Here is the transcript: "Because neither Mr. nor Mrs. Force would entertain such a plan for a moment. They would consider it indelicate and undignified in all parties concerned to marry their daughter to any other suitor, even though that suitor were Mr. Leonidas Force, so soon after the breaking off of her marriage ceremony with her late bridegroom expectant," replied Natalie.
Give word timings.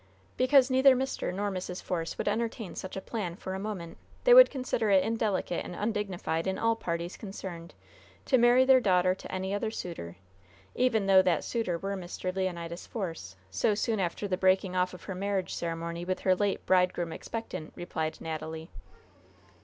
"Because 0.35 0.71
neither 0.71 0.95
Mr. 0.95 1.31
nor 1.31 1.51
Mrs. 1.51 1.83
Force 1.83 2.17
would 2.17 2.27
entertain 2.27 2.73
such 2.73 2.97
a 2.97 3.01
plan 3.01 3.35
for 3.35 3.53
a 3.53 3.59
moment. 3.59 3.99
They 4.23 4.33
would 4.33 4.49
consider 4.49 4.89
it 4.89 5.03
indelicate 5.03 5.63
and 5.63 5.75
undignified 5.75 6.47
in 6.47 6.57
all 6.57 6.75
parties 6.75 7.15
concerned 7.17 7.75
to 8.25 8.39
marry 8.39 8.65
their 8.65 8.79
daughter 8.79 9.13
to 9.13 9.31
any 9.31 9.53
other 9.53 9.69
suitor, 9.69 10.15
even 10.73 11.05
though 11.05 11.21
that 11.21 11.43
suitor 11.43 11.77
were 11.77 11.95
Mr. 11.95 12.35
Leonidas 12.35 12.87
Force, 12.87 13.35
so 13.51 13.75
soon 13.75 13.99
after 13.99 14.27
the 14.27 14.37
breaking 14.37 14.75
off 14.75 14.95
of 14.95 15.03
her 15.03 15.13
marriage 15.13 15.53
ceremony 15.53 16.03
with 16.03 16.21
her 16.21 16.33
late 16.33 16.65
bridegroom 16.65 17.13
expectant," 17.13 17.71
replied 17.75 18.19
Natalie. 18.19 18.71